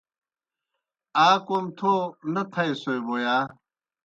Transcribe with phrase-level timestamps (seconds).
[1.27, 1.93] آ کوْم تھو
[2.33, 3.35] نہ تھائیسوئے بوْ یا؟